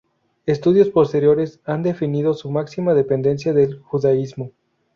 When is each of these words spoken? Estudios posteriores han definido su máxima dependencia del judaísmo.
Estudios 0.47 0.89
posteriores 0.89 1.59
han 1.63 1.83
definido 1.83 2.33
su 2.33 2.49
máxima 2.49 2.95
dependencia 2.95 3.53
del 3.53 3.77
judaísmo. 3.81 4.49